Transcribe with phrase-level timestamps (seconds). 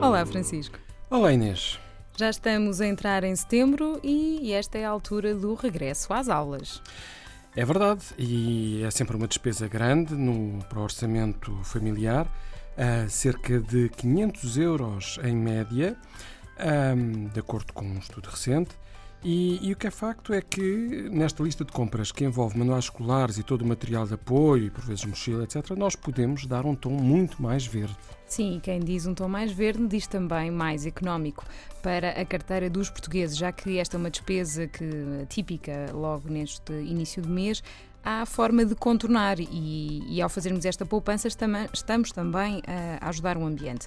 [0.00, 0.78] Olá, Francisco.
[1.10, 1.78] Olá, Inês.
[2.16, 6.82] Já estamos a entrar em setembro e esta é a altura do regresso às aulas.
[7.54, 13.60] É verdade, e é sempre uma despesa grande no, para o orçamento familiar, uh, cerca
[13.60, 15.94] de 500 euros em média,
[16.96, 18.70] um, de acordo com um estudo recente.
[19.22, 22.84] E, e, o que é facto é que nesta lista de compras que envolve manuais
[22.84, 26.64] escolares e todo o material de apoio, e por vezes mochila, etc., nós podemos dar
[26.64, 27.96] um tom muito mais verde.
[28.26, 31.44] Sim, quem diz um tom mais verde diz também mais económico
[31.82, 34.86] para a carteira dos portugueses, já que esta é uma despesa que
[35.28, 37.62] típica logo neste início de mês.
[38.02, 43.44] Há forma de contornar e, e ao fazermos esta poupança estamos também a ajudar o
[43.44, 43.86] ambiente.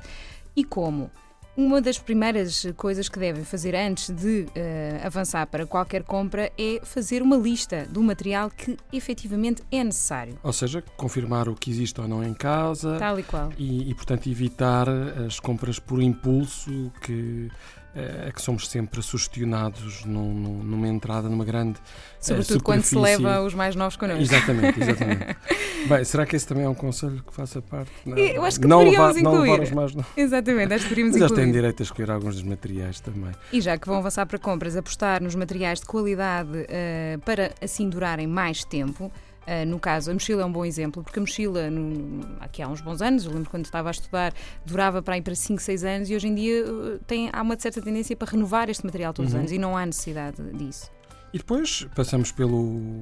[0.55, 1.09] E como?
[1.55, 6.79] Uma das primeiras coisas que devem fazer antes de uh, avançar para qualquer compra é
[6.83, 10.39] fazer uma lista do material que efetivamente é necessário.
[10.41, 12.97] Ou seja, confirmar o que existe ou não em casa.
[12.97, 13.51] Tal e qual.
[13.55, 17.51] E, e portanto, evitar as compras por impulso que
[17.95, 21.79] é que somos sempre sugestionados num, numa entrada numa grande
[22.19, 24.21] Sobretudo uh, quando se leva os mais novos connosco.
[24.21, 25.37] Exatamente, exatamente.
[25.87, 27.91] Bem, será que esse também é um conselho que faça parte?
[28.05, 30.11] Não, Eu acho que não levar, não levar os mais novos.
[30.15, 31.43] Exatamente, acho que deveríamos Mas incluir.
[31.43, 33.31] têm direito a escolher alguns dos materiais também.
[33.51, 37.89] E já que vão avançar para compras, apostar nos materiais de qualidade uh, para assim
[37.89, 39.11] durarem mais tempo.
[39.45, 42.67] Uh, no caso, a mochila é um bom exemplo, porque a mochila, no, aqui há
[42.67, 44.33] uns bons anos, eu lembro quando estava a estudar,
[44.65, 47.59] durava para ir para 5, 6 anos e hoje em dia uh, tem, há uma
[47.59, 49.41] certa tendência para renovar este material todos os uhum.
[49.41, 50.89] anos e não há necessidade disso.
[51.33, 53.01] E depois passamos pelo,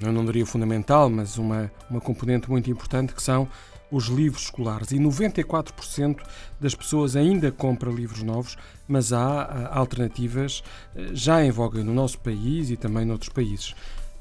[0.00, 3.46] eu não diria fundamental, mas uma, uma componente muito importante que são
[3.90, 4.90] os livros escolares.
[4.90, 6.20] E 94%
[6.60, 10.62] das pessoas ainda compra livros novos, mas há uh, alternativas
[11.12, 13.74] já em voga no nosso país e também noutros países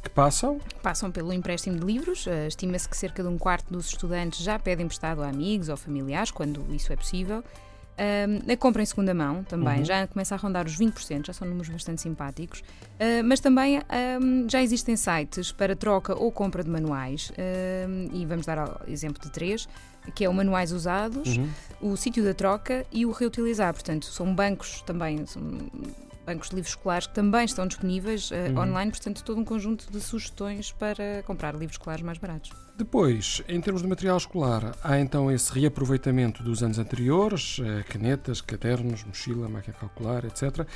[0.07, 0.59] que passam?
[0.81, 2.25] Passam pelo empréstimo de livros.
[2.25, 5.77] Uh, Estima-se que cerca de um quarto dos estudantes já pedem emprestado a amigos ou
[5.77, 7.39] familiares, quando isso é possível.
[7.39, 9.85] Uh, a compra em segunda mão também uhum.
[9.85, 12.59] já começa a rondar os 20%, já são números bastante simpáticos.
[12.59, 13.81] Uh, mas também
[14.47, 17.31] já existem sites para troca ou compra de manuais,
[18.13, 19.67] e vamos dar exemplo de três,
[20.13, 21.49] que é o Manuais Usados, uhum.
[21.81, 23.73] o Sítio da Troca e o Reutilizar.
[23.73, 25.41] Portanto, são bancos também, são
[26.27, 28.63] bancos de livros escolares que também estão disponíveis uh, uhum.
[28.63, 32.51] online, portanto, todo um conjunto de sugestões para comprar livros escolares mais baratos.
[32.77, 38.41] Depois, em termos de material escolar, há então esse reaproveitamento dos anos anteriores, uh, canetas,
[38.41, 40.67] cadernos, mochila, máquina calcular, etc.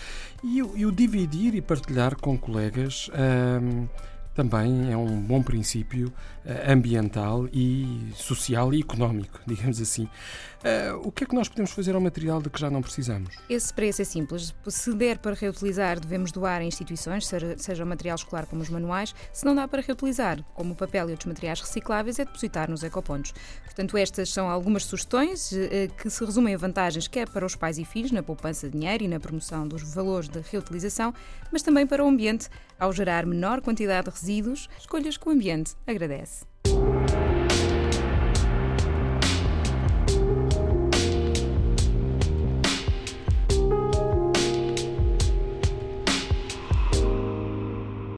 [0.43, 3.09] E, e, o dividir e partilhar com colegas.
[4.33, 10.07] Também é um bom princípio uh, ambiental e social e económico, digamos assim.
[10.61, 13.35] Uh, o que é que nós podemos fazer ao material de que já não precisamos?
[13.49, 14.53] Esse preço é simples.
[14.67, 17.27] Se der para reutilizar, devemos doar em instituições,
[17.57, 19.15] seja o material escolar como os manuais.
[19.33, 22.83] Se não dá para reutilizar, como o papel e outros materiais recicláveis, é depositar nos
[22.83, 23.33] ecopontos.
[23.65, 25.57] Portanto, estas são algumas sugestões uh,
[25.97, 29.03] que se resumem a vantagens quer para os pais e filhos na poupança de dinheiro
[29.03, 31.11] e na promoção dos valores de reutilização,
[31.51, 32.49] mas também para o ambiente,
[32.79, 36.45] ao gerar menor quantidade de resíduos, escolhas que o ambiente agradece.